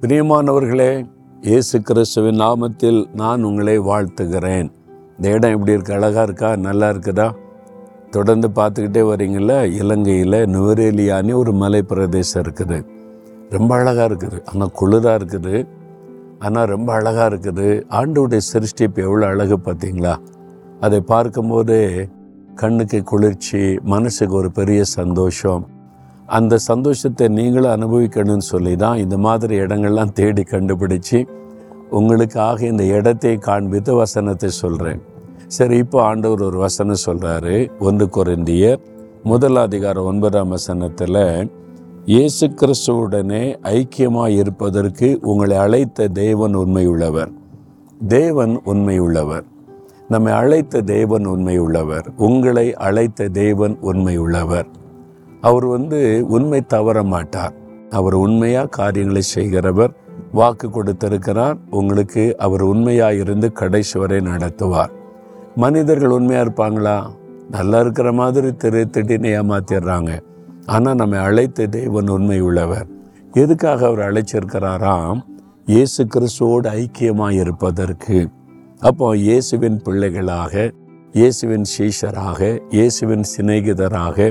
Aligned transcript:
பிரியமானவர்களே 0.00 1.06
இயேசு 1.42 1.82
கிறிஸ்துவின் 1.82 2.40
நாமத்தில் 2.40 3.14
நான் 3.14 3.42
உங்களை 3.42 3.78
வாழ்த்துகிறேன். 3.78 4.72
இந்த 5.16 5.28
இடம் 5.28 5.50
எப்படி 5.50 5.72
இருக்கு? 5.72 5.92
அழகாக 5.92 6.22
இருக்கா? 6.22 6.56
நல்லா 6.56 6.90
இருக்குதா? 6.90 7.30
தொடர்ந்து 8.10 8.48
பார்த்துக்கிட்டே 8.48 9.02
வரீங்கள 9.02 9.64
இலங்கையில் 9.64 10.32
நுவரேலியானி 10.32 11.34
ஒரு 11.34 11.52
மலை 11.52 11.82
பிரதேசம் 11.82 12.42
இருக்குது. 12.42 12.86
ரொம்ப 13.50 13.74
அழகாக 13.74 14.14
இருக்குது. 14.14 14.40
ஆனால் 14.44 14.72
குளிராக 14.80 15.14
இருக்குது. 15.14 15.66
ஆனால் 16.38 16.66
ரொம்ப 16.66 16.92
அழகாக 16.92 17.36
இருக்குது. 17.36 17.82
ஆண்டவுடைய 17.88 18.40
சிருஷ்டிப்பு 18.52 19.02
எவ்வளோ 19.02 19.26
அழகு 19.26 19.58
பார்த்தீங்களா? 19.64 20.16
அதை 20.80 21.00
பார்க்கும்போது 21.00 22.08
கண்ணுக்கு 22.54 23.02
குளிர்ச்சி 23.02 23.78
மனசுக்கு 23.82 24.36
ஒரு 24.36 24.50
பெரிய 24.50 24.84
சந்தோஷம். 24.84 25.74
அந்த 26.28 26.58
சந்தோஷத்தை 26.58 27.28
நீங்களும் 27.28 27.74
அனுபவிக்கணும்னு 27.76 28.46
சொல்லி 28.52 28.76
தான் 28.76 28.96
இந்த 28.96 29.16
மாதிரி 29.16 29.56
இடங்கள்லாம் 29.56 30.12
தேடி 30.12 30.42
கண்டுபிடிச்சு 30.42 31.24
உங்களுக்காக 31.90 32.66
இந்த 32.66 32.84
இடத்தை 32.84 33.38
காண்பித்து 33.38 33.94
வசனத்தை 33.94 34.48
சொல்கிறேன் 34.48 35.00
சரி 35.46 35.76
இப்போ 35.76 36.02
ஆண்டவர் 36.02 36.42
ஒரு 36.42 36.56
வசனம் 36.56 37.04
சொல்கிறாரு 37.06 37.70
ஒன்று 37.78 38.06
குறைந்தியர் 38.06 38.80
முதல் 39.22 39.56
அதிகாரம் 39.56 40.04
ஒன்பதாம் 40.04 40.48
வசனத்தில் 40.48 41.50
இயேசு 42.06 42.46
கிறிஸ்துவுடனே 42.46 43.56
ஐக்கியமாக 43.62 44.28
இருப்பதற்கு 44.28 45.18
உங்களை 45.22 45.56
அழைத்த 45.56 46.08
தேவன் 46.08 46.54
உண்மையுள்ளவர். 46.54 47.32
தேவன் 48.08 48.60
உண்மையுள்ளவர். 48.64 49.44
நம்மை 50.08 50.32
அழைத்த 50.32 50.80
தேவன் 50.80 51.26
உண்மையுள்ளவர். 51.26 52.02
உங்களை 52.16 52.74
அழைத்த 52.74 53.28
தேவன் 53.28 53.78
உண்மையுள்ளவர். 53.82 54.66
அவர் 55.48 55.66
வந்து 55.74 56.00
உண்மை 56.36 56.60
தவற 56.74 56.98
மாட்டார். 57.12 57.54
அவர் 57.98 58.16
உண்மையாக 58.24 58.72
காரியங்களை 58.78 59.22
செய்கிறவர் 59.34 59.92
வாக்கு 60.38 60.66
கொடுத்திருக்கிறார் 60.70 61.58
உங்களுக்கு 61.78 62.22
அவர் 62.46 62.64
உண்மையாக 62.72 63.20
இருந்து 63.22 63.48
கடைசி 63.60 63.96
வரை 64.02 64.18
நடத்துவார். 64.30 64.92
மனிதர்கள் 65.62 66.16
உண்மையாக 66.18 66.44
இருப்பாங்களா? 66.46 66.96
நல்லா 67.50 67.78
இருக்கிற 67.84 68.08
மாதிரி 68.20 68.48
திரு 68.62 68.80
திடீர்னு 68.94 69.30
ஏமாத்திடுறாங்க. 69.40 70.12
ஆனால் 70.74 70.98
நம்மை 71.00 71.18
அழைத்த 71.26 71.66
தேவன் 71.76 72.08
உண்மை 72.16 72.38
உள்ளவர். 72.48 72.88
எதுக்காக 73.42 73.80
அவர் 73.86 74.02
அழைச்சிருக்கிறாராம்? 74.08 75.20
இயேசு 75.74 76.02
கிறிஸ்துவோடு 76.14 76.68
ஐக்கியமாக 76.80 77.38
இருப்பதற்கு. 77.42 78.18
அப்போ 78.80 79.06
இயேசுவின் 79.26 79.78
பிள்ளைகளாக 79.84 80.54
இயேசுவின் 81.14 81.66
சீஷராக 81.74 82.40
இயேசுவின் 82.76 83.24
சிநேகிதராக 83.32 84.28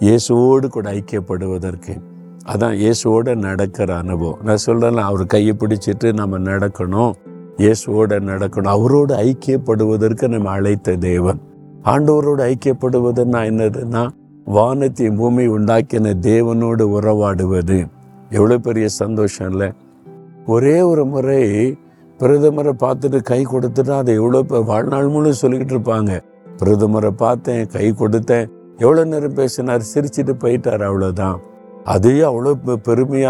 இயேசுவோடு 0.00 0.66
கூட 0.66 0.92
ஐக்கியப்படுவதற்கு. 0.92 1.94
அதான் 2.52 2.74
இயேசுவோட 2.74 3.34
நடக்கிற 3.34 3.96
அனுபவம். 3.96 4.38
நான் 4.42 4.56
சொல்கிறேன் 4.56 4.96
அவர் 4.96 5.26
கையை 5.26 5.56
பிடிச்சிட்டு 5.58 6.12
நம்ம 6.12 6.38
நடக்கணும். 6.38 7.12
இயேசுவோட 7.56 8.18
நடக்கணும். 8.20 8.72
அவரோடு 8.76 9.14
ஐக்கியப்படுவதற்கு 9.14 10.28
நம்ம 10.28 10.50
அழைத்த 10.50 10.96
தேவன். 10.96 11.40
ஆண்டவரோடு 11.84 12.42
ஐக்கியப்படுவதுன்னா 12.50 13.40
என்னதுன்னா 13.50 14.08
வானத்தை 14.44 15.10
பூமி 15.10 15.46
உண்டாக்கின 15.46 16.14
தேவனோடு 16.20 16.82
உறவாடுவது. 16.82 17.86
எவ்வளோ 18.30 18.58
பெரிய 18.58 18.88
சந்தோஷம் 18.88 19.50
இல்லை? 19.50 19.72
ஒரே 20.46 20.80
ஒரு 20.80 21.04
முறை 21.04 21.40
பிரதமரை 22.20 22.72
பார்த்துட்டு 22.82 23.22
கை 23.22 23.46
கொடுத்துட்டா 23.52 23.96
அதை 23.96 24.14
எவ்வளோ 24.14 24.60
வாழ்நாள் 24.60 25.08
முழு 25.08 25.34
சொல்லிக்கிட்டு 25.42 25.74
இருப்பாங்க. 25.76 26.20
பிரதமரை 26.58 27.10
பார்த்தேன் 27.10 27.66
கை 27.66 27.94
கொடுத்தேன். 27.98 28.46
எவ்வளோ 28.78 29.04
நேரம் 29.04 29.34
பேசினார்? 29.34 29.82
சிரிச்சுட்டு 29.94 30.32
போயிட்டார் 30.38 30.82
அவ்வளோதான் 30.82 31.36
அதையும் 31.84 32.30
அவ்வளோ 32.30 32.54
பெ- 32.66 32.76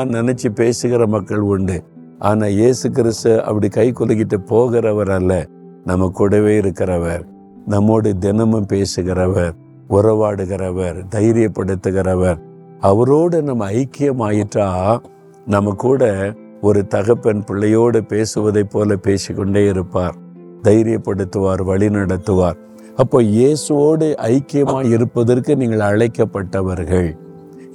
நினச்சி 0.05 0.49
பேசுகிற 0.55 1.07
மக்கள் 1.07 1.39
உண்டு. 1.39 1.85
ஆனால் 2.19 2.49
இயேசு 2.49 2.91
கிறிஸ்து 2.91 3.45
அப்படி 3.45 3.69
கை 3.69 3.93
குலுக்கிட்டு 3.93 4.37
போகிறவர் 4.47 5.11
அல்ல. 5.11 5.47
நம்ம 5.85 6.09
கூடவே 6.09 6.61
இருக்கிறவர். 6.61 7.25
நம்மோடு 7.67 8.19
தினமும் 8.19 8.67
பேசுகிறவர். 8.67 9.53
உறவாடுகிறவர். 9.91 11.03
தைரியப்படுத்துகிறவர். 11.11 12.39
அவரோடு 12.81 13.43
நம்ம 13.43 13.71
ஐக்கியமாயிட்டா 13.71 14.99
நம்ம 15.47 15.75
கூட 15.75 16.35
ஒரு 16.61 16.87
தகப்பன் 16.87 17.45
பிள்ளையோடு 17.51 18.01
பேசுவதைப் 18.01 18.71
போல 18.71 18.97
பேசிக்கொண்டே 18.97 19.69
இருப்பார். 19.69 20.15
தைரியப்படுத்துவார் 20.63 21.65
வழி 21.65 21.87
நடத்துவார் 21.87 22.57
அப்போ 23.03 23.19
இயேசுவோடு 23.37 24.07
ஐக்கியமாக 24.33 24.91
இருப்பதற்கு 24.97 25.53
நீங்கள் 25.61 25.87
அழைக்கப்பட்டவர்கள். 25.91 27.09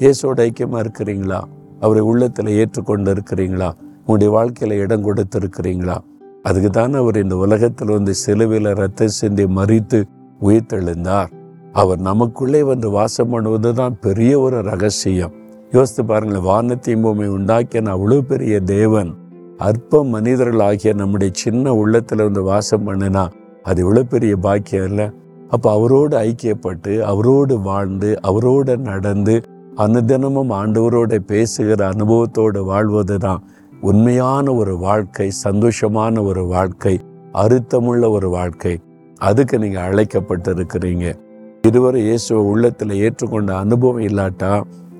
இயேசுவோடு 0.01 0.39
ஐக்கியமாக 0.45 0.83
இருக்கிறீங்களா? 0.83 1.39
அவரை 1.85 2.01
உள்ளத்தில் 2.11 2.51
ஏற்றுக்கொண்டு 2.59 3.11
இருக்கிறீங்களா 3.15 3.69
உங்களுடைய 4.01 4.29
வாழ்க்கையில் 4.35 4.81
இடம் 4.83 5.03
கொடுத்திருக்கிறீங்களா? 5.07 5.97
அதுக்கு 6.47 6.69
தானே 6.69 6.97
அவர் 7.03 7.17
இந்த 7.23 7.35
உலகத்தில் 7.45 7.95
வந்து 7.97 8.13
சிலுவையில் 8.13 8.71
ரத்த 8.81 9.07
சிந்தி 9.17 9.45
மறித்து 9.57 9.99
உயிர்த்தெழுந்தார். 10.41 11.29
அவர் 11.73 11.99
நமக்குள்ளே 12.09 12.61
வந்து 12.63 12.87
வாசம் 12.89 13.31
பண்ணுவது 13.33 13.71
தான் 13.73 13.97
பெரிய 14.05 14.39
ஒரு 14.39 14.59
ரகசியம். 14.71 15.33
யோசித்து 15.75 16.03
பாருங்களேன் 16.11 16.47
வானத்தையும் 16.51 17.03
பூமி 17.05 17.25
உண்டாக்கின 17.37 17.91
அவ்வளோ 17.95 18.19
பெரிய 18.31 18.55
தேவன் 18.75 19.11
அற்ப 19.67 20.03
மனிதர்கள் 20.13 20.63
ஆகிய 20.69 20.91
நம்முடைய 20.93 21.31
சின்ன 21.43 21.73
உள்ளத்தில் 21.81 22.25
வந்து 22.27 22.43
வாசம் 22.51 22.85
பண்ணினா 22.87 23.25
அது 23.63 23.79
இவ்வளோ 23.83 24.03
பெரிய 24.03 24.33
பாக்கியம் 24.37 24.87
இல்லை. 24.89 25.07
அப்போ 25.51 25.67
அவரோடு 25.71 26.15
ஐக்கியப்பட்டு 26.17 26.93
அவரோடு 27.11 27.53
வாழ்ந்து 27.59 28.09
அவரோடு 28.29 28.73
நடந்து 28.89 29.35
அனுதினமும் 29.77 30.51
ஆண்டவரோட 30.51 31.17
பேசுகிற 31.31 31.81
அனுபவத்தோடு 31.93 32.61
வாழ்வது 32.63 33.17
தான் 33.17 33.43
உண்மையான 33.81 34.53
ஒரு 34.53 34.73
வாழ்க்கை 34.77 35.27
சந்தோஷமான 35.45 36.23
ஒரு 36.23 36.43
வாழ்க்கை 36.47 36.95
அறுத்தமுள்ள 37.33 38.03
ஒரு 38.11 38.29
வாழ்க்கை. 38.29 38.75
அதுக்கு 39.21 39.55
நீங்கள் 39.59 39.85
அழைக்கப்பட்டு 39.87 40.51
இருக்கிறீங்க 40.55 41.05
இதுவரை 41.67 42.01
இயேசுவை 42.01 42.41
உள்ளத்தில் 42.43 42.93
ஏற்றுக்கொண்ட 43.05 43.51
அனுபவம் 43.63 44.05
இல்லாட்டா 44.09 44.51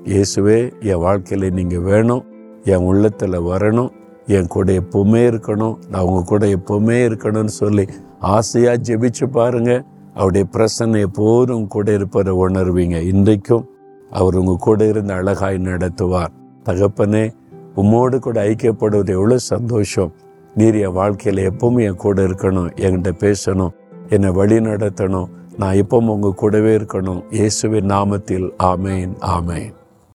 இயேசுவே 0.06 0.60
என் 0.90 1.04
வாழ்க்கையில் 1.06 1.54
நீங்கள் 1.54 1.82
வேணும் 1.82 2.24
என் 2.64 2.86
உள்ளத்தில் 2.90 3.46
வரணும் 3.48 3.92
என் 4.28 4.48
கூட 4.48 4.72
எப்பவுமே 4.82 5.22
இருக்கணும் 5.32 5.76
நான் 5.92 6.08
உங்கள் 6.10 6.24
கூட 6.24 6.46
எப்பவுமே 6.58 6.98
இருக்கணும்னு 7.08 7.54
சொல்லி 7.56 7.86
ஆசையாக 8.20 8.82
ஜெபிச்சு 8.84 9.26
பாருங்க. 9.26 9.84
அவருடைய 10.14 10.48
பிரசன்னை 10.52 11.00
எப்போதும் 11.00 11.68
கூட 11.68 11.94
இருப்பதை 11.94 12.34
உணர்வீங்க. 12.34 13.02
இன்றைக்கும் 13.02 13.70
அவர் 14.12 14.36
உங்கள் 14.36 14.56
கூட 14.56 14.88
இருந்து 14.88 15.14
அழகாய் 15.14 15.58
நடத்துவார். 15.58 16.28
தகப்பனே 16.66 17.34
உம்மோடு 17.76 18.20
கூட 18.20 18.44
ஐக்கியப்படுவது 18.44 19.10
எவ்வளோ 19.10 19.38
சந்தோஷம். 19.38 20.12
நீர் 20.56 20.76
என் 20.76 20.92
வாழ்க்கையில் 20.92 21.50
எப்பவுமே 21.50 21.84
என் 21.84 21.96
கூட 21.96 22.22
இருக்கணும். 22.22 22.72
என்கிட்ட 22.76 23.12
பேசணும். 23.12 23.70
என்னை 24.10 24.30
வழி 24.30 24.60
நடத்தணும். 24.60 25.26
நான் 25.58 25.76
எப்பவும் 25.76 26.08
உங்கள் 26.08 26.34
கூடவே 26.34 26.78
இருக்கணும். 26.78 27.24
இயேசுவின் 27.30 27.86
நாமத்தில். 27.86 28.50
ஆமேன் 28.64 29.12
ஆமேன். 29.22 29.74